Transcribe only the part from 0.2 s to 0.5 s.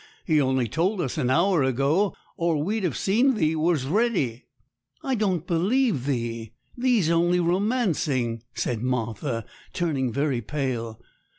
He